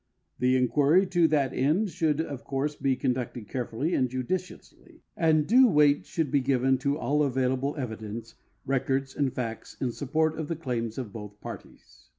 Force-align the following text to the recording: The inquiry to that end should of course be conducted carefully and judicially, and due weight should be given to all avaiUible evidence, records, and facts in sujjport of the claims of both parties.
The 0.39 0.55
inquiry 0.55 1.05
to 1.09 1.27
that 1.27 1.53
end 1.53 1.91
should 1.91 2.19
of 2.19 2.43
course 2.43 2.73
be 2.75 2.95
conducted 2.95 3.47
carefully 3.47 3.93
and 3.93 4.09
judicially, 4.09 5.03
and 5.15 5.45
due 5.45 5.67
weight 5.67 6.07
should 6.07 6.31
be 6.31 6.39
given 6.39 6.79
to 6.79 6.97
all 6.97 7.19
avaiUible 7.19 7.77
evidence, 7.77 8.33
records, 8.65 9.15
and 9.15 9.31
facts 9.31 9.77
in 9.79 9.89
sujjport 9.89 10.39
of 10.39 10.47
the 10.47 10.55
claims 10.55 10.97
of 10.97 11.13
both 11.13 11.39
parties. 11.39 12.07